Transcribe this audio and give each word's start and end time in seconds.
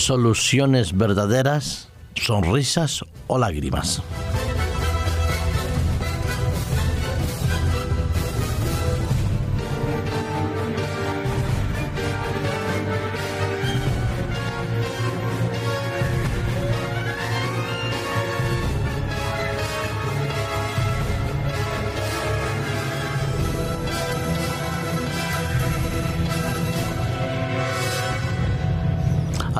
soluciones 0.00 0.96
verdaderas, 0.96 1.88
sonrisas 2.14 3.04
o 3.26 3.38
lágrimas. 3.38 4.02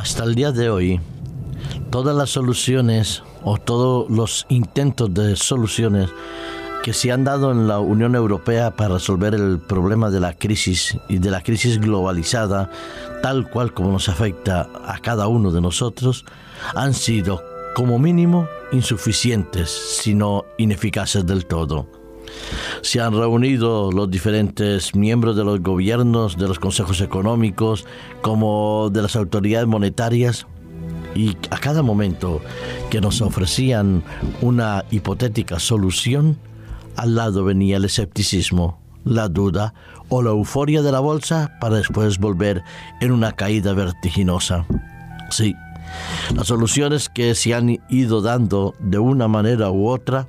Hasta 0.00 0.24
el 0.24 0.34
día 0.34 0.50
de 0.50 0.70
hoy, 0.70 0.98
todas 1.90 2.16
las 2.16 2.30
soluciones 2.30 3.22
o 3.44 3.58
todos 3.58 4.10
los 4.10 4.46
intentos 4.48 5.12
de 5.12 5.36
soluciones 5.36 6.08
que 6.82 6.94
se 6.94 7.12
han 7.12 7.22
dado 7.22 7.52
en 7.52 7.68
la 7.68 7.80
Unión 7.80 8.14
Europea 8.14 8.74
para 8.76 8.94
resolver 8.94 9.34
el 9.34 9.58
problema 9.58 10.08
de 10.08 10.20
la 10.20 10.32
crisis 10.32 10.96
y 11.10 11.18
de 11.18 11.30
la 11.30 11.42
crisis 11.42 11.78
globalizada, 11.78 12.70
tal 13.22 13.50
cual 13.50 13.74
como 13.74 13.92
nos 13.92 14.08
afecta 14.08 14.70
a 14.86 14.98
cada 15.00 15.28
uno 15.28 15.52
de 15.52 15.60
nosotros, 15.60 16.24
han 16.74 16.94
sido 16.94 17.44
como 17.74 17.98
mínimo 17.98 18.48
insuficientes, 18.72 19.68
sino 19.68 20.46
ineficaces 20.56 21.26
del 21.26 21.44
todo 21.44 21.99
se 22.82 23.00
han 23.00 23.12
reunido 23.12 23.90
los 23.92 24.10
diferentes 24.10 24.94
miembros 24.94 25.36
de 25.36 25.44
los 25.44 25.60
gobiernos, 25.60 26.36
de 26.36 26.48
los 26.48 26.58
consejos 26.58 27.00
económicos, 27.00 27.86
como 28.22 28.90
de 28.90 29.02
las 29.02 29.16
autoridades 29.16 29.66
monetarias, 29.66 30.46
y 31.14 31.36
a 31.50 31.58
cada 31.58 31.82
momento 31.82 32.40
que 32.88 33.00
nos 33.00 33.20
ofrecían 33.20 34.02
una 34.40 34.84
hipotética 34.90 35.58
solución, 35.58 36.38
al 36.96 37.14
lado 37.14 37.44
venía 37.44 37.76
el 37.76 37.84
escepticismo, 37.84 38.80
la 39.04 39.28
duda 39.28 39.74
o 40.08 40.22
la 40.22 40.30
euforia 40.30 40.82
de 40.82 40.92
la 40.92 41.00
bolsa 41.00 41.56
para 41.60 41.76
después 41.76 42.18
volver 42.18 42.62
en 43.00 43.12
una 43.12 43.32
caída 43.32 43.72
vertiginosa. 43.72 44.66
Sí, 45.30 45.54
las 46.34 46.48
soluciones 46.48 47.08
que 47.08 47.34
se 47.34 47.54
han 47.54 47.80
ido 47.88 48.20
dando 48.20 48.74
de 48.78 48.98
una 48.98 49.28
manera 49.28 49.70
u 49.70 49.88
otra 49.88 50.28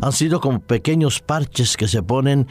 han 0.00 0.12
sido 0.12 0.40
como 0.40 0.60
pequeños 0.60 1.20
parches 1.20 1.76
que 1.76 1.88
se 1.88 2.02
ponen 2.02 2.46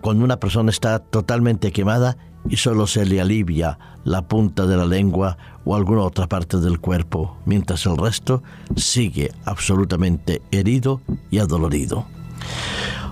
cuando 0.00 0.24
una 0.24 0.38
persona 0.38 0.70
está 0.70 0.98
totalmente 0.98 1.72
quemada 1.72 2.16
y 2.48 2.56
solo 2.56 2.86
se 2.86 3.04
le 3.04 3.20
alivia 3.20 3.78
la 4.04 4.26
punta 4.26 4.66
de 4.66 4.76
la 4.76 4.86
lengua 4.86 5.36
o 5.64 5.76
alguna 5.76 6.02
otra 6.02 6.26
parte 6.26 6.58
del 6.58 6.80
cuerpo, 6.80 7.36
mientras 7.44 7.84
el 7.86 7.98
resto 7.98 8.42
sigue 8.76 9.30
absolutamente 9.44 10.40
herido 10.50 11.00
y 11.30 11.38
adolorido. 11.38 12.06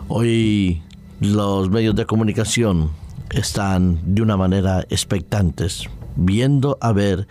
Hoy 0.09 0.83
los 1.21 1.69
medios 1.69 1.95
de 1.95 2.07
comunicación 2.07 2.91
están 3.31 4.15
de 4.15 4.23
una 4.23 4.37
manera 4.37 4.87
expectantes, 4.89 5.89
viendo 6.17 6.79
a 6.81 6.93
ver 6.93 7.29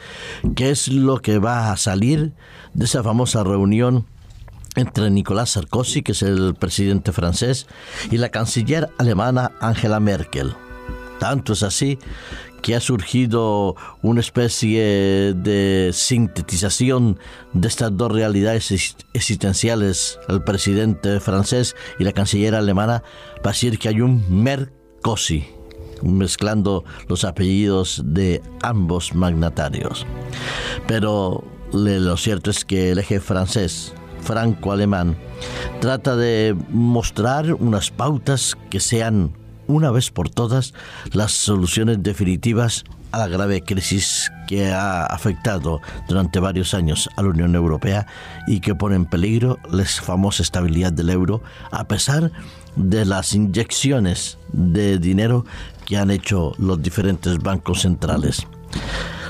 qué 0.55 0.69
es 0.69 0.87
lo 0.87 1.19
que 1.21 1.39
va 1.39 1.71
a 1.71 1.77
salir 1.77 2.33
de 2.73 2.85
esa 2.85 3.01
famosa 3.01 3.43
reunión 3.43 4.05
entre 4.77 5.09
Nicolás 5.09 5.49
Sarkozy, 5.51 6.03
que 6.03 6.13
es 6.13 6.21
el 6.21 6.55
presidente 6.55 7.11
francés, 7.11 7.67
y 8.11 8.17
la 8.17 8.29
canciller 8.29 8.89
alemana 8.97 9.51
Angela 9.59 9.99
Merkel. 9.99 10.53
Tanto 11.19 11.53
es 11.53 11.63
así 11.63 11.97
que 12.61 12.75
ha 12.75 12.79
surgido 12.79 13.75
una 14.01 14.19
especie 14.19 15.33
de 15.35 15.91
sintetización 15.93 17.19
de 17.53 17.67
estas 17.67 17.95
dos 17.95 18.11
realidades 18.11 18.95
existenciales, 19.13 20.19
el 20.27 20.43
presidente 20.43 21.19
francés 21.19 21.75
y 21.99 22.03
la 22.03 22.13
canciller 22.13 22.55
alemana, 22.55 23.03
para 23.37 23.53
decir 23.53 23.79
que 23.79 23.89
hay 23.89 24.01
un 24.01 24.23
Merkozy, 24.43 25.47
mezclando 26.03 26.83
los 27.07 27.23
apellidos 27.23 28.01
de 28.05 28.41
ambos 28.61 29.15
magnatarios. 29.15 30.05
Pero 30.87 31.43
lo 31.71 32.17
cierto 32.17 32.51
es 32.51 32.63
que 32.63 32.91
el 32.91 32.99
eje 32.99 33.19
francés 33.19 33.93
franco-alemán, 34.21 35.17
trata 35.79 36.15
de 36.15 36.55
mostrar 36.69 37.53
unas 37.53 37.91
pautas 37.91 38.55
que 38.69 38.79
sean, 38.79 39.33
una 39.67 39.91
vez 39.91 40.11
por 40.11 40.29
todas, 40.29 40.73
las 41.13 41.31
soluciones 41.31 42.01
definitivas 42.03 42.83
a 43.11 43.19
la 43.19 43.27
grave 43.27 43.61
crisis 43.61 44.31
que 44.47 44.71
ha 44.71 45.05
afectado 45.05 45.81
durante 46.07 46.39
varios 46.39 46.73
años 46.73 47.09
a 47.15 47.23
la 47.23 47.29
Unión 47.29 47.55
Europea 47.55 48.07
y 48.47 48.59
que 48.59 48.75
pone 48.75 48.95
en 48.95 49.05
peligro 49.05 49.59
la 49.71 49.85
famosa 49.85 50.43
estabilidad 50.43 50.93
del 50.93 51.09
euro, 51.09 51.41
a 51.71 51.87
pesar 51.87 52.31
de 52.75 53.05
las 53.05 53.33
inyecciones 53.33 54.37
de 54.51 54.99
dinero 54.99 55.45
que 55.85 55.97
han 55.97 56.11
hecho 56.11 56.53
los 56.57 56.81
diferentes 56.81 57.37
bancos 57.39 57.81
centrales. 57.81 58.45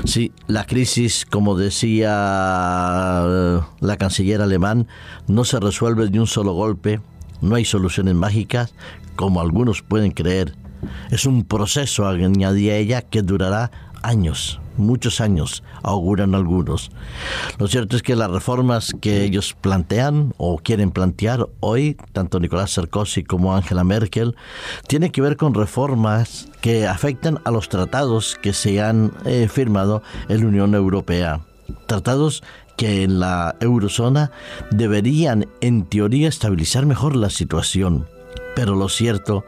Sí, 0.06 0.32
la 0.48 0.66
crisis, 0.66 1.26
como 1.26 1.58
decía 1.58 3.24
eh, 3.26 3.60
la 3.80 3.98
canciller 3.98 4.42
alemán, 4.42 4.88
no 5.28 5.44
se 5.44 5.60
resuelve 5.60 6.08
de 6.08 6.20
un 6.20 6.28
solo 6.28 6.54
golpe, 6.54 7.02
no 7.42 7.56
hay 7.56 7.66
soluciones 7.66 8.16
mágicas, 8.16 8.74
como 9.16 9.42
algunos 9.42 9.82
pueden 9.82 10.12
creer. 10.12 10.56
Es 11.10 11.26
un 11.26 11.44
proceso, 11.44 12.08
añadía 12.08 12.78
ella, 12.78 13.02
que 13.02 13.22
durará 13.22 13.72
años 14.04 14.60
muchos 14.78 15.22
años, 15.22 15.64
auguran 15.84 16.36
algunos. 16.36 16.92
Lo 17.58 17.68
cierto 17.68 17.96
es 17.96 18.04
que 18.04 18.16
las 18.16 18.32
reformas 18.32 18.94
que 19.02 19.24
ellos 19.24 19.56
plantean 19.60 20.34
o 20.38 20.58
quieren 20.58 20.92
plantear 20.92 21.48
hoy, 21.60 21.98
tanto 22.14 22.40
Nicolás 22.40 22.72
Sarkozy 22.72 23.24
como 23.24 23.56
Angela 23.56 23.84
Merkel, 23.84 24.36
tienen 24.88 25.12
que 25.12 25.22
ver 25.22 25.38
con 25.38 25.54
reformas 25.54 26.48
que 26.62 26.88
afectan 26.88 27.40
a 27.46 27.52
los 27.52 27.70
tratados 27.70 28.38
que 28.42 28.54
se 28.54 28.82
han 28.82 29.12
eh, 29.26 29.48
firmado 29.48 30.02
en 30.30 30.42
la 30.42 30.48
Unión 30.48 30.76
Europea. 30.76 31.42
Tratados 31.86 32.44
que 32.78 33.04
en 33.04 33.20
la 33.20 33.56
eurozona 33.60 34.32
deberían 34.72 35.48
en 35.62 35.86
teoría 35.86 36.30
estabilizar 36.30 36.86
mejor 36.86 37.16
la 37.16 37.30
situación. 37.30 38.08
Pero 38.56 38.76
lo 38.76 38.88
cierto 38.90 39.44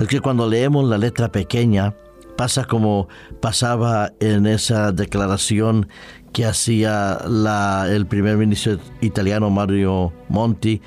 es 0.00 0.06
que 0.06 0.20
cuando 0.20 0.48
leemos 0.48 0.88
la 0.88 0.98
letra 0.98 1.32
pequeña, 1.32 1.94
pasa 2.36 2.64
como 2.64 3.08
pasaba 3.40 4.12
en 4.20 4.46
esa 4.46 4.92
declaración 4.92 5.88
que 6.32 6.44
hacía 6.44 7.18
la, 7.26 7.86
el 7.88 8.06
primer 8.06 8.36
ministro 8.36 8.78
italiano 9.00 9.48
Mario 9.48 10.12
Monti 10.28 10.82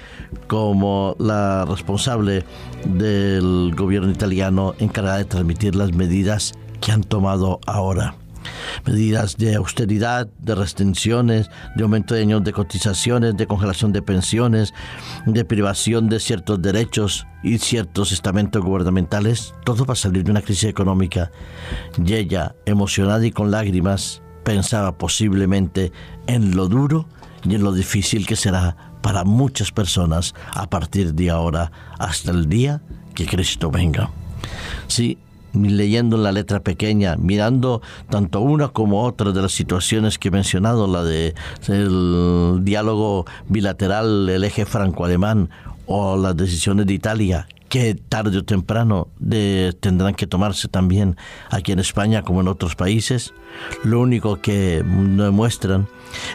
como 0.47 1.15
la 1.17 1.65
responsable 1.65 2.45
del 2.85 3.73
gobierno 3.75 4.11
italiano 4.11 4.75
encargada 4.77 5.17
de 5.17 5.25
transmitir 5.25 5.75
las 5.75 5.91
medidas 5.93 6.53
que 6.81 6.91
han 6.91 7.03
tomado 7.03 7.59
ahora 7.65 8.18
medidas 8.85 9.37
de 9.37 9.55
austeridad, 9.55 10.27
de 10.39 10.55
restricciones, 10.55 11.49
de 11.75 11.83
aumento 11.83 12.13
de 12.13 12.21
años 12.21 12.43
de 12.43 12.53
cotizaciones, 12.53 13.37
de 13.37 13.47
congelación 13.47 13.91
de 13.91 14.01
pensiones, 14.01 14.73
de 15.25 15.45
privación 15.45 16.09
de 16.09 16.19
ciertos 16.19 16.61
derechos 16.61 17.27
y 17.43 17.57
ciertos 17.57 18.11
estamentos 18.11 18.63
gubernamentales, 18.63 19.53
todo 19.65 19.85
para 19.85 19.95
salir 19.95 20.23
de 20.23 20.31
una 20.31 20.41
crisis 20.41 20.69
económica. 20.69 21.31
Y 22.03 22.13
ella, 22.13 22.55
emocionada 22.65 23.25
y 23.25 23.31
con 23.31 23.51
lágrimas, 23.51 24.21
pensaba 24.43 24.97
posiblemente 24.97 25.91
en 26.27 26.55
lo 26.55 26.67
duro 26.67 27.07
y 27.43 27.55
en 27.55 27.63
lo 27.63 27.71
difícil 27.73 28.25
que 28.25 28.35
será 28.35 28.75
para 29.01 29.23
muchas 29.23 29.71
personas 29.71 30.33
a 30.51 30.69
partir 30.69 31.13
de 31.13 31.29
ahora 31.29 31.71
hasta 31.97 32.31
el 32.31 32.49
día 32.49 32.81
que 33.13 33.25
Cristo 33.25 33.71
venga. 33.71 34.09
Sí, 34.87 35.17
leyendo 35.53 36.17
la 36.17 36.31
letra 36.31 36.59
pequeña, 36.59 37.15
mirando 37.17 37.81
tanto 38.09 38.41
una 38.41 38.69
como 38.69 39.03
otra 39.03 39.31
de 39.31 39.41
las 39.41 39.51
situaciones 39.51 40.17
que 40.17 40.27
he 40.27 40.31
mencionado, 40.31 40.87
la 40.87 41.03
de 41.03 41.33
el 41.67 42.59
diálogo 42.63 43.25
bilateral, 43.47 44.29
el 44.29 44.43
eje 44.43 44.65
franco-alemán 44.65 45.49
o 45.85 46.17
las 46.17 46.37
decisiones 46.37 46.85
de 46.85 46.93
Italia, 46.93 47.47
que 47.67 47.95
tarde 47.95 48.37
o 48.37 48.43
temprano 48.43 49.07
tendrán 49.79 50.15
que 50.15 50.27
tomarse 50.27 50.67
también 50.67 51.17
aquí 51.49 51.71
en 51.71 51.79
España 51.79 52.23
como 52.23 52.41
en 52.41 52.47
otros 52.47 52.75
países, 52.75 53.33
lo 53.83 53.99
único 53.99 54.41
que 54.41 54.83
demuestran 54.83 55.87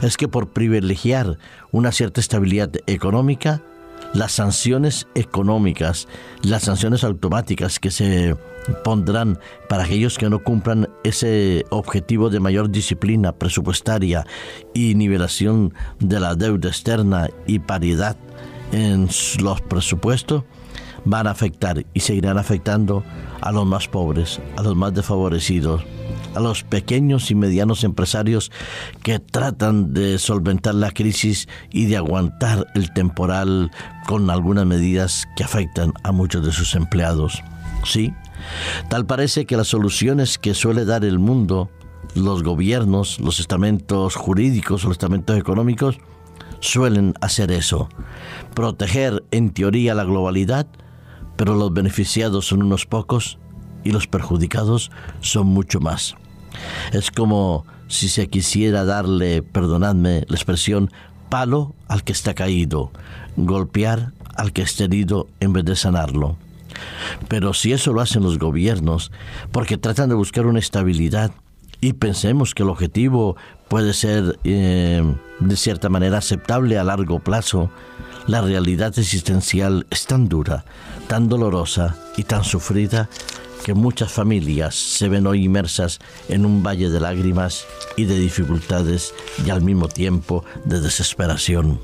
es 0.03 0.17
que 0.17 0.29
por 0.29 0.49
privilegiar 0.49 1.39
una 1.73 1.91
cierta 1.93 2.21
estabilidad 2.21 2.71
económica, 2.87 3.63
las 4.15 4.33
sanciones 4.33 5.07
económicas, 5.15 6.09
las 6.43 6.63
sanciones 6.63 7.05
automáticas 7.05 7.79
que 7.79 7.91
se 7.91 8.37
pondrán 8.83 9.39
para 9.69 9.85
aquellos 9.85 10.17
que 10.17 10.31
no 10.31 10.43
cumplan 10.43 10.89
ese 11.03 11.67
objetivo 11.71 12.31
de 12.31 12.41
mayor 12.41 12.71
disciplina 12.71 13.33
presupuestaria 13.33 14.25
y 14.73 14.95
nivelación 14.95 15.75
de 15.99 16.21
la 16.21 16.35
deuda 16.35 16.69
externa 16.69 17.29
y 17.47 17.59
paridad 17.59 18.17
en 18.73 19.09
los 19.41 19.61
presupuestos, 19.61 20.45
van 21.05 21.27
a 21.27 21.31
afectar 21.31 21.85
y 21.93 22.01
seguirán 22.01 22.39
afectando 22.39 23.05
a 23.41 23.53
los 23.53 23.67
más 23.67 23.89
pobres, 23.89 24.41
a 24.57 24.63
los 24.63 24.75
más 24.75 24.95
desfavorecidos, 24.95 25.85
a 26.35 26.41
los 26.41 26.63
pequeños 26.63 27.31
y 27.31 27.35
medianos 27.35 27.85
empresarios 27.85 28.51
que 29.03 29.19
tratan 29.19 29.95
de 29.95 30.19
solventar 30.19 30.75
la 30.75 30.91
crisis 30.91 31.49
y 31.71 31.87
de 31.87 31.97
aguantar 31.97 32.67
el 32.75 32.93
temporal 32.93 33.71
con 34.07 34.31
algunas 34.31 34.67
medidas 34.67 35.27
que 35.37 35.45
afectan 35.45 35.93
a 36.03 36.13
muchos 36.13 36.45
de 36.45 36.53
sus 36.53 36.75
empleados. 36.75 37.43
Sí, 37.85 38.13
tal 38.89 39.07
parece 39.07 39.47
que 39.47 39.57
las 39.57 39.69
soluciones 39.69 40.39
que 40.39 40.55
suele 40.55 40.85
dar 40.85 41.05
el 41.05 41.19
mundo, 41.19 41.71
los 42.15 42.43
gobiernos, 42.43 43.21
los 43.21 43.41
estamentos 43.41 44.17
jurídicos, 44.17 44.85
los 44.85 44.93
estamentos 44.93 45.39
económicos, 45.39 45.99
suelen 46.61 47.15
hacer 47.21 47.53
eso, 47.53 47.89
proteger 48.55 49.25
en 49.31 49.51
teoría 49.51 49.95
la 49.95 50.05
globalidad, 50.05 50.67
pero 51.37 51.55
los 51.55 51.73
beneficiados 51.73 52.47
son 52.47 52.63
unos 52.63 52.87
pocos 52.87 53.39
y 53.83 53.91
los 53.91 54.07
perjudicados 54.07 54.91
son 55.21 55.49
mucho 55.49 55.81
más. 55.81 56.17
Es 56.93 57.11
como 57.11 57.65
si 57.89 58.09
se 58.09 58.29
quisiera 58.29 58.85
darle, 58.85 59.43
perdonadme 59.43 60.25
la 60.29 60.37
expresión, 60.37 60.91
palo 61.29 61.75
al 61.89 62.05
que 62.05 62.13
está 62.13 62.35
caído, 62.35 62.91
golpear 63.37 64.13
al 64.37 64.53
que 64.53 64.63
está 64.63 64.85
herido 64.85 65.29
en 65.41 65.53
vez 65.53 65.65
de 65.65 65.77
sanarlo. 65.77 66.37
Pero 67.29 67.55
si 67.55 67.73
eso 67.73 67.93
lo 67.93 68.01
hacen 68.01 68.23
los 68.23 68.39
gobiernos, 68.39 69.13
porque 69.53 69.77
tratan 69.77 70.09
de 70.09 70.15
buscar 70.15 70.47
una 70.47 70.59
estabilidad, 70.59 71.31
y 71.81 71.93
pensemos 71.93 72.55
que 72.55 72.63
el 72.63 72.71
objetivo 72.71 73.37
puede 73.69 73.93
ser 73.93 74.39
eh, 74.45 75.03
de 75.41 75.57
cierta 75.57 75.89
manera 75.89 76.19
aceptable 76.19 76.79
a 76.79 76.85
largo 76.85 77.19
plazo, 77.19 77.71
la 78.27 78.41
realidad 78.41 78.99
existencial 78.99 79.87
es 79.91 80.07
tan 80.07 80.29
dura, 80.29 80.65
tan 81.09 81.29
dolorosa 81.29 81.95
y 82.17 82.23
tan 82.23 82.43
sufrida 82.43 83.11
que 83.65 83.75
muchas 83.75 84.13
familias 84.13 84.75
se 84.75 85.09
ven 85.09 85.27
hoy 85.27 85.45
inmersas 85.45 85.99
en 86.29 86.45
un 86.45 86.63
valle 86.63 86.91
de 86.91 87.01
lágrimas 87.01 87.67
y 87.97 88.05
de 88.05 88.19
dificultades 88.19 89.15
y 89.45 89.49
al 89.49 89.63
mismo 89.63 89.89
tiempo 89.89 90.45
de 90.67 90.83
desesperación. 90.83 91.81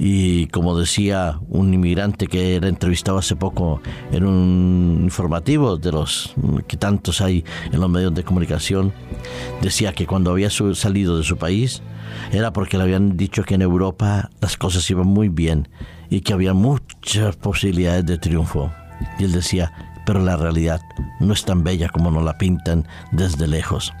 Y 0.00 0.48
como 0.48 0.76
decía 0.76 1.38
un 1.48 1.72
inmigrante 1.72 2.26
que 2.26 2.56
era 2.56 2.68
entrevistado 2.68 3.18
hace 3.18 3.36
poco 3.36 3.80
en 4.10 4.24
un 4.24 5.00
informativo 5.04 5.76
de 5.76 5.92
los 5.92 6.34
que 6.66 6.76
tantos 6.76 7.20
hay 7.20 7.44
en 7.72 7.80
los 7.80 7.88
medios 7.88 8.12
de 8.14 8.24
comunicación, 8.24 8.92
decía 9.62 9.92
que 9.92 10.06
cuando 10.06 10.32
había 10.32 10.50
salido 10.50 11.16
de 11.16 11.24
su 11.24 11.36
país 11.36 11.80
era 12.32 12.52
porque 12.52 12.76
le 12.76 12.82
habían 12.82 13.16
dicho 13.16 13.44
que 13.44 13.54
en 13.54 13.62
Europa 13.62 14.30
las 14.40 14.56
cosas 14.56 14.90
iban 14.90 15.06
muy 15.06 15.28
bien 15.28 15.68
y 16.10 16.22
que 16.22 16.32
había 16.32 16.54
muchas 16.54 17.36
posibilidades 17.36 18.04
de 18.04 18.18
triunfo. 18.18 18.72
Y 19.18 19.24
él 19.24 19.32
decía, 19.32 19.87
pero 20.08 20.20
la 20.20 20.38
realidad 20.38 20.80
no 21.20 21.34
es 21.34 21.44
tan 21.44 21.62
bella 21.62 21.90
como 21.90 22.10
nos 22.10 22.24
la 22.24 22.38
pintan 22.38 22.88
desde 23.12 23.46
lejos. 23.46 23.92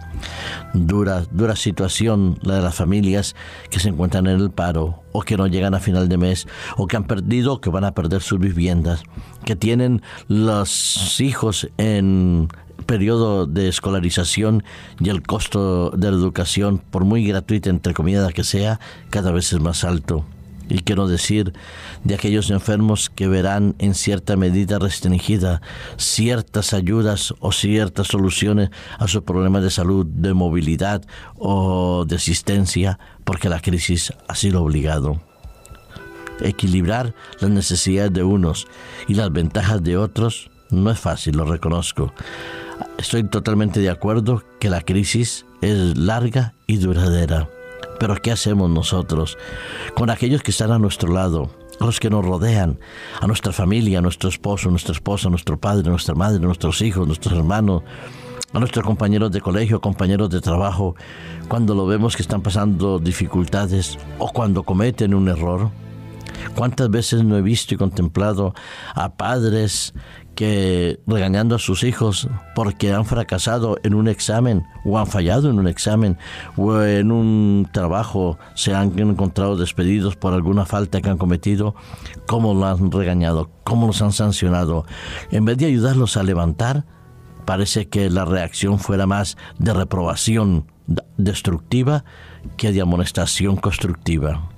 Dura, 0.72 1.24
dura 1.32 1.54
situación 1.54 2.38
la 2.40 2.54
de 2.54 2.62
las 2.62 2.76
familias 2.76 3.36
que 3.68 3.78
se 3.78 3.90
encuentran 3.90 4.26
en 4.26 4.40
el 4.40 4.50
paro 4.50 5.02
o 5.12 5.20
que 5.20 5.36
no 5.36 5.46
llegan 5.46 5.74
a 5.74 5.80
final 5.80 6.08
de 6.08 6.16
mes 6.16 6.48
o 6.78 6.86
que 6.86 6.96
han 6.96 7.04
perdido 7.04 7.52
o 7.52 7.60
que 7.60 7.68
van 7.68 7.84
a 7.84 7.92
perder 7.92 8.22
sus 8.22 8.38
viviendas, 8.38 9.02
que 9.44 9.54
tienen 9.54 10.00
los 10.28 11.20
hijos 11.20 11.68
en 11.76 12.48
periodo 12.86 13.44
de 13.44 13.68
escolarización 13.68 14.64
y 15.00 15.10
el 15.10 15.20
costo 15.20 15.90
de 15.90 16.10
la 16.10 16.16
educación, 16.16 16.78
por 16.78 17.04
muy 17.04 17.22
gratuita 17.26 17.68
entre 17.68 17.92
comillas 17.92 18.32
que 18.32 18.44
sea, 18.44 18.80
cada 19.10 19.30
vez 19.30 19.52
es 19.52 19.60
más 19.60 19.84
alto 19.84 20.24
y 20.68 20.80
quiero 20.80 21.08
decir 21.08 21.52
de 22.04 22.14
aquellos 22.14 22.50
enfermos 22.50 23.10
que 23.10 23.28
verán 23.28 23.74
en 23.78 23.94
cierta 23.94 24.36
medida 24.36 24.78
restringida 24.78 25.62
ciertas 25.96 26.74
ayudas 26.74 27.34
o 27.40 27.52
ciertas 27.52 28.08
soluciones 28.08 28.70
a 28.98 29.08
sus 29.08 29.22
problemas 29.22 29.62
de 29.62 29.70
salud, 29.70 30.06
de 30.06 30.34
movilidad 30.34 31.02
o 31.36 32.04
de 32.06 32.16
asistencia, 32.16 32.98
porque 33.24 33.48
la 33.48 33.60
crisis 33.60 34.12
ha 34.28 34.34
sido 34.34 34.62
obligado. 34.62 35.20
Equilibrar 36.40 37.14
las 37.40 37.50
necesidades 37.50 38.12
de 38.12 38.22
unos 38.22 38.66
y 39.08 39.14
las 39.14 39.32
ventajas 39.32 39.82
de 39.82 39.96
otros 39.96 40.50
no 40.70 40.90
es 40.90 41.00
fácil, 41.00 41.36
lo 41.36 41.44
reconozco. 41.44 42.12
Estoy 42.98 43.24
totalmente 43.24 43.80
de 43.80 43.90
acuerdo 43.90 44.44
que 44.60 44.70
la 44.70 44.82
crisis 44.82 45.46
es 45.62 45.96
larga 45.96 46.54
y 46.66 46.76
duradera 46.76 47.48
pero 47.98 48.16
¿qué 48.16 48.30
hacemos 48.32 48.70
nosotros 48.70 49.36
con 49.94 50.10
aquellos 50.10 50.42
que 50.42 50.50
están 50.50 50.72
a 50.72 50.78
nuestro 50.78 51.12
lado? 51.12 51.50
a 51.80 51.84
los 51.84 52.00
que 52.00 52.10
nos 52.10 52.24
rodean, 52.24 52.80
a 53.20 53.26
nuestra 53.28 53.52
familia, 53.52 54.00
a 54.00 54.02
nuestro 54.02 54.28
esposo, 54.28 54.68
nuestra 54.68 54.92
esposa, 54.92 55.28
nuestro 55.30 55.58
padre, 55.58 55.88
nuestra 55.88 56.14
madre, 56.14 56.40
nuestros 56.40 56.82
hijos, 56.82 57.06
nuestros 57.06 57.38
hermanos, 57.38 57.82
a 58.52 58.58
nuestros 58.58 58.84
compañeros 58.84 59.30
de 59.30 59.40
colegio, 59.40 59.80
compañeros 59.80 60.30
de 60.30 60.40
trabajo, 60.40 60.96
cuando 61.48 61.74
lo 61.74 61.86
vemos 61.86 62.16
que 62.16 62.22
están 62.22 62.42
pasando 62.42 62.98
dificultades 62.98 63.98
o 64.18 64.32
cuando 64.32 64.62
cometen 64.62 65.14
un 65.14 65.28
error. 65.28 65.70
¿Cuántas 66.54 66.90
veces 66.90 67.24
no 67.24 67.36
he 67.36 67.42
visto 67.42 67.74
y 67.74 67.76
contemplado 67.76 68.54
a 68.94 69.10
padres 69.10 69.92
que 70.38 71.00
regañando 71.04 71.56
a 71.56 71.58
sus 71.58 71.82
hijos 71.82 72.28
porque 72.54 72.92
han 72.92 73.04
fracasado 73.04 73.76
en 73.82 73.92
un 73.92 74.06
examen 74.06 74.64
o 74.84 74.96
han 74.96 75.08
fallado 75.08 75.50
en 75.50 75.58
un 75.58 75.66
examen 75.66 76.16
o 76.56 76.80
en 76.80 77.10
un 77.10 77.68
trabajo 77.72 78.38
se 78.54 78.72
han 78.72 78.96
encontrado 78.96 79.56
despedidos 79.56 80.14
por 80.14 80.34
alguna 80.34 80.64
falta 80.64 81.00
que 81.00 81.08
han 81.10 81.18
cometido, 81.18 81.74
cómo 82.28 82.54
lo 82.54 82.66
han 82.66 82.92
regañado, 82.92 83.50
cómo 83.64 83.88
los 83.88 84.00
han 84.00 84.12
sancionado. 84.12 84.86
En 85.32 85.44
vez 85.44 85.58
de 85.58 85.66
ayudarlos 85.66 86.16
a 86.16 86.22
levantar, 86.22 86.84
parece 87.44 87.88
que 87.88 88.08
la 88.08 88.24
reacción 88.24 88.78
fuera 88.78 89.08
más 89.08 89.36
de 89.58 89.74
reprobación 89.74 90.70
destructiva 91.16 92.04
que 92.56 92.70
de 92.70 92.80
amonestación 92.80 93.56
constructiva. 93.56 94.48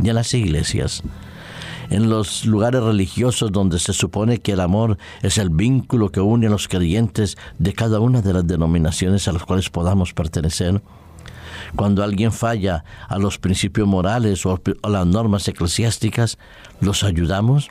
Y 0.00 0.10
en 0.10 0.14
las 0.14 0.32
iglesias, 0.32 1.02
en 1.90 2.08
los 2.08 2.44
lugares 2.44 2.82
religiosos 2.82 3.52
donde 3.52 3.78
se 3.78 3.92
supone 3.92 4.38
que 4.38 4.52
el 4.52 4.60
amor 4.60 4.98
es 5.22 5.38
el 5.38 5.50
vínculo 5.50 6.10
que 6.10 6.20
une 6.20 6.46
a 6.46 6.50
los 6.50 6.68
creyentes 6.68 7.36
de 7.58 7.72
cada 7.72 8.00
una 8.00 8.22
de 8.22 8.32
las 8.32 8.46
denominaciones 8.46 9.28
a 9.28 9.32
las 9.32 9.44
cuales 9.44 9.70
podamos 9.70 10.12
pertenecer. 10.12 10.82
Cuando 11.76 12.02
alguien 12.02 12.32
falla 12.32 12.84
a 13.08 13.18
los 13.18 13.38
principios 13.38 13.88
morales 13.88 14.44
o 14.46 14.60
a 14.82 14.88
las 14.88 15.06
normas 15.06 15.48
eclesiásticas, 15.48 16.38
¿los 16.80 17.04
ayudamos? 17.04 17.70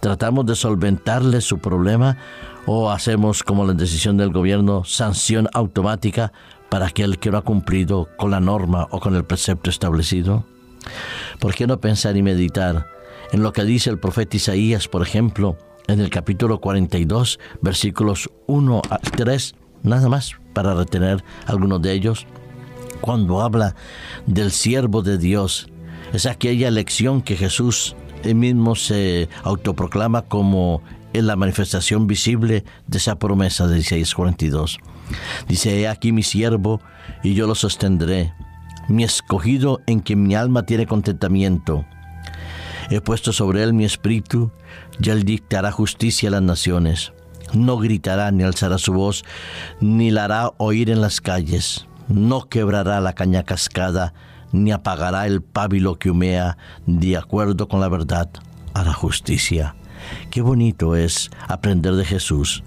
¿Tratamos 0.00 0.46
de 0.46 0.56
solventarle 0.56 1.40
su 1.40 1.58
problema 1.58 2.16
o 2.66 2.90
hacemos 2.90 3.42
como 3.42 3.66
la 3.66 3.74
decisión 3.74 4.16
del 4.16 4.32
gobierno 4.32 4.84
sanción 4.84 5.48
automática 5.52 6.32
para 6.68 6.86
aquel 6.86 7.18
que 7.18 7.30
no 7.30 7.38
ha 7.38 7.42
cumplido 7.42 8.08
con 8.16 8.30
la 8.30 8.40
norma 8.40 8.86
o 8.90 9.00
con 9.00 9.14
el 9.14 9.24
precepto 9.24 9.70
establecido? 9.70 10.44
¿Por 11.38 11.54
qué 11.54 11.66
no 11.66 11.80
pensar 11.80 12.16
y 12.16 12.22
meditar 12.22 12.93
en 13.34 13.42
lo 13.42 13.52
que 13.52 13.64
dice 13.64 13.90
el 13.90 13.98
profeta 13.98 14.36
Isaías, 14.36 14.86
por 14.86 15.02
ejemplo, 15.02 15.58
en 15.88 15.98
el 15.98 16.08
capítulo 16.08 16.60
42, 16.60 17.40
versículos 17.62 18.30
1 18.46 18.82
a 18.88 18.98
3, 18.98 19.56
nada 19.82 20.08
más 20.08 20.36
para 20.52 20.72
retener 20.72 21.24
algunos 21.44 21.82
de 21.82 21.94
ellos, 21.94 22.28
cuando 23.00 23.42
habla 23.42 23.74
del 24.26 24.52
siervo 24.52 25.02
de 25.02 25.18
Dios. 25.18 25.68
Es 26.12 26.26
aquella 26.26 26.70
lección 26.70 27.22
que 27.22 27.34
Jesús 27.34 27.96
mismo 28.22 28.76
se 28.76 29.28
autoproclama 29.42 30.22
como 30.22 30.80
en 31.12 31.26
la 31.26 31.34
manifestación 31.34 32.06
visible 32.06 32.62
de 32.86 32.98
esa 32.98 33.18
promesa 33.18 33.66
de 33.66 33.80
Isaías 33.80 34.14
42. 34.14 34.78
Dice, 35.48 35.80
he 35.80 35.88
aquí 35.88 36.12
mi 36.12 36.22
siervo 36.22 36.80
y 37.24 37.34
yo 37.34 37.48
lo 37.48 37.56
sostendré, 37.56 38.32
mi 38.86 39.02
escogido 39.02 39.80
en 39.88 39.98
quien 39.98 40.22
mi 40.22 40.36
alma 40.36 40.66
tiene 40.66 40.86
contentamiento. 40.86 41.84
He 42.90 43.00
puesto 43.00 43.32
sobre 43.32 43.62
él 43.62 43.72
mi 43.72 43.84
espíritu, 43.84 44.50
y 45.00 45.10
él 45.10 45.24
dictará 45.24 45.72
justicia 45.72 46.28
a 46.28 46.32
las 46.32 46.42
naciones. 46.42 47.12
No 47.52 47.78
gritará 47.78 48.30
ni 48.30 48.42
alzará 48.42 48.78
su 48.78 48.92
voz, 48.92 49.24
ni 49.80 50.10
la 50.10 50.24
hará 50.24 50.52
oír 50.58 50.90
en 50.90 51.00
las 51.00 51.20
calles. 51.20 51.86
No 52.08 52.48
quebrará 52.48 53.00
la 53.00 53.14
caña 53.14 53.44
cascada, 53.44 54.14
ni 54.52 54.72
apagará 54.72 55.26
el 55.26 55.42
pábilo 55.42 55.98
que 55.98 56.10
humea, 56.10 56.58
de 56.86 57.16
acuerdo 57.16 57.68
con 57.68 57.80
la 57.80 57.88
verdad, 57.88 58.30
la 58.74 58.92
justicia. 58.92 59.74
Qué 60.30 60.42
bonito 60.42 60.96
es 60.96 61.30
aprender 61.48 61.94
de 61.94 62.04
Jesús, 62.04 62.62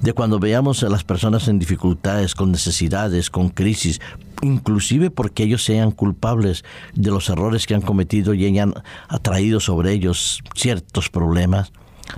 de 0.00 0.12
cuando 0.12 0.38
veamos 0.38 0.82
a 0.82 0.88
las 0.88 1.04
personas 1.04 1.48
en 1.48 1.58
dificultades, 1.58 2.34
con 2.34 2.50
necesidades, 2.50 3.30
con 3.30 3.50
crisis, 3.50 4.00
inclusive 4.42 5.10
porque 5.10 5.44
ellos 5.44 5.64
sean 5.64 5.90
culpables 5.90 6.64
de 6.94 7.10
los 7.10 7.28
errores 7.28 7.66
que 7.66 7.74
han 7.74 7.80
cometido 7.80 8.34
y 8.34 8.46
hayan 8.46 8.74
atraído 9.08 9.60
sobre 9.60 9.92
ellos 9.92 10.42
ciertos 10.54 11.10
problemas, 11.10 11.72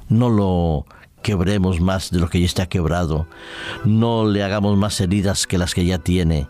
no 0.08 0.28
lo 0.28 0.86
quebremos 1.22 1.80
más 1.80 2.10
de 2.10 2.18
lo 2.18 2.28
que 2.28 2.40
ya 2.40 2.46
está 2.46 2.66
quebrado, 2.66 3.26
no 3.84 4.26
le 4.26 4.42
hagamos 4.42 4.76
más 4.76 5.00
heridas 5.00 5.46
que 5.46 5.58
las 5.58 5.74
que 5.74 5.84
ya 5.84 5.98
tiene, 5.98 6.46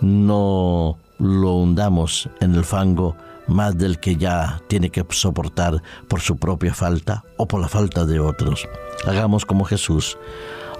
no 0.00 0.98
lo 1.18 1.54
hundamos 1.54 2.28
en 2.40 2.54
el 2.54 2.64
fango 2.64 3.16
más 3.46 3.76
del 3.76 3.98
que 3.98 4.16
ya 4.16 4.62
tiene 4.68 4.90
que 4.90 5.04
soportar 5.10 5.82
por 6.08 6.20
su 6.20 6.36
propia 6.36 6.72
falta 6.72 7.24
o 7.36 7.46
por 7.46 7.60
la 7.60 7.68
falta 7.68 8.04
de 8.04 8.20
otros. 8.20 8.66
Hagamos 9.06 9.44
como 9.44 9.64
Jesús, 9.64 10.16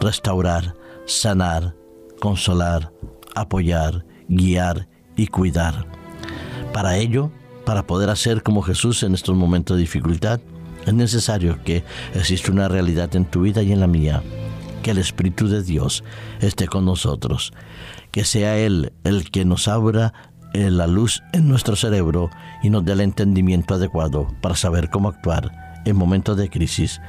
restaurar, 0.01 0.75
sanar, 1.07 1.75
consolar, 2.21 2.93
apoyar, 3.35 4.05
guiar 4.31 4.89
y 5.17 5.27
cuidar. 5.27 5.87
Para 6.73 6.97
ello, 6.97 7.31
para 7.67 7.87
poder 7.87 8.09
hacer 8.09 8.43
como 8.43 8.63
Jesús 8.63 9.03
en 9.03 9.15
estos 9.15 9.37
momentos 9.37 9.77
de 9.77 9.83
dificultad, 9.83 10.41
es 10.87 10.95
necesario 10.95 11.63
que 11.63 11.85
exista 12.15 12.51
una 12.51 12.69
realidad 12.69 13.15
en 13.15 13.27
tu 13.27 13.43
vida 13.43 13.63
y 13.63 13.73
en 13.73 13.81
la 13.81 13.87
mía, 13.87 14.23
que 14.83 14.93
el 14.93 14.99
Espíritu 14.99 15.49
de 15.49 15.63
Dios 15.63 16.03
esté 16.41 16.67
con 16.69 16.87
nosotros, 16.87 17.53
que 18.11 18.25
sea 18.25 18.57
Él 18.57 18.93
el 19.05 19.31
que 19.31 19.45
nos 19.45 19.69
abra 19.69 20.15
eh, 20.55 20.71
la 20.71 20.87
luz 20.87 21.23
en 21.33 21.49
nuestro 21.49 21.77
cerebro 21.77 22.31
y 22.63 22.71
nos 22.71 22.85
dé 22.85 22.93
el 22.93 23.03
entendimiento 23.03 23.75
adecuado 23.75 24.29
para 24.41 24.57
saber 24.57 24.89
cómo 24.91 25.09
actuar 25.09 25.81
en 25.85 25.97
momentos 25.97 26.37
de 26.37 26.49
crisis, 26.49 27.01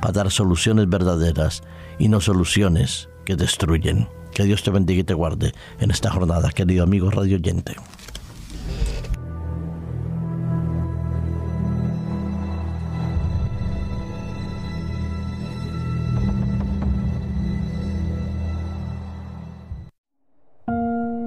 para 0.00 0.12
dar 0.12 0.30
soluciones 0.30 0.88
verdaderas 0.88 1.62
y 1.98 2.08
no 2.08 2.20
soluciones 2.20 3.08
que 3.24 3.36
destruyen. 3.36 4.08
Que 4.34 4.44
Dios 4.44 4.62
te 4.62 4.70
bendiga 4.70 5.00
y 5.00 5.04
te 5.04 5.14
guarde 5.14 5.52
en 5.80 5.90
esta 5.90 6.10
jornada, 6.10 6.50
querido 6.50 6.84
amigo 6.84 7.10
radio 7.10 7.36
oyente. 7.36 7.74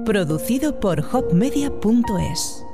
Producido 0.04 0.80
por 0.80 1.00
hopmedia.es 1.00 2.64